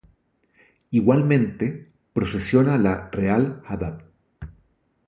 Igualmente, 0.89 1.91
procesiona 2.11 2.79
la 2.79 3.11
"Real 3.11 3.61
Hdad. 3.69 3.99